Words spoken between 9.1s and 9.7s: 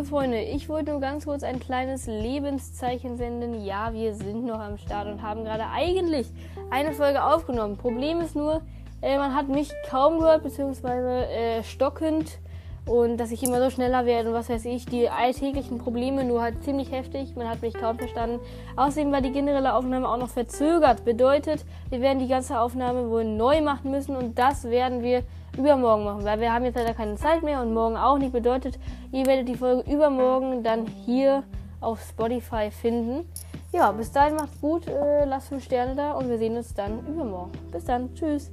man hat mich